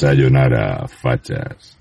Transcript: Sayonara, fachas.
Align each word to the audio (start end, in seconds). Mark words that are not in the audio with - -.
Sayonara, 0.00 0.88
fachas. 0.88 1.79